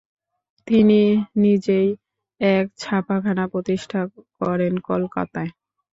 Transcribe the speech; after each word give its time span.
তিনি 0.67 0.99
নিজেই 1.37 1.87
এক 2.41 2.65
ছাপাখানা 2.77 3.43
প্রতিষ্ঠা 3.47 4.01
করেন 4.39 4.73
কলকাতায়। 4.89 5.51